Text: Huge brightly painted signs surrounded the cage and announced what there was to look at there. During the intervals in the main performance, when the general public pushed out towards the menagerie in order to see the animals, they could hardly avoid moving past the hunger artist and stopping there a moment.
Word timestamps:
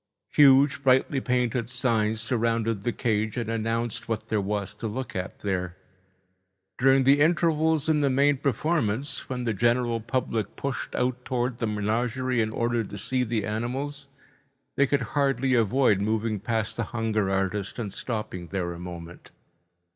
Huge 0.31 0.81
brightly 0.81 1.21
painted 1.21 1.69
signs 1.69 2.21
surrounded 2.21 2.81
the 2.81 2.91
cage 2.91 3.37
and 3.37 3.51
announced 3.51 4.09
what 4.09 4.29
there 4.29 4.41
was 4.41 4.73
to 4.73 4.87
look 4.87 5.15
at 5.15 5.37
there. 5.41 5.77
During 6.79 7.03
the 7.03 7.19
intervals 7.19 7.87
in 7.87 8.01
the 8.01 8.09
main 8.09 8.37
performance, 8.37 9.29
when 9.29 9.43
the 9.43 9.53
general 9.53 9.99
public 10.01 10.55
pushed 10.55 10.95
out 10.95 11.23
towards 11.23 11.59
the 11.59 11.67
menagerie 11.67 12.41
in 12.41 12.49
order 12.49 12.83
to 12.83 12.97
see 12.97 13.23
the 13.23 13.45
animals, 13.45 14.07
they 14.75 14.87
could 14.87 15.01
hardly 15.13 15.53
avoid 15.53 16.01
moving 16.01 16.39
past 16.39 16.77
the 16.77 16.83
hunger 16.85 17.29
artist 17.29 17.77
and 17.77 17.93
stopping 17.93 18.47
there 18.47 18.73
a 18.73 18.79
moment. 18.79 19.29